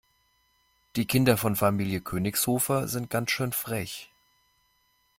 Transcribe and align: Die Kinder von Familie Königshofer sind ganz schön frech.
Die 0.95 1.05
Kinder 1.05 1.37
von 1.37 1.55
Familie 1.55 2.01
Königshofer 2.01 2.87
sind 2.87 3.11
ganz 3.11 3.29
schön 3.29 3.51
frech. 3.53 4.09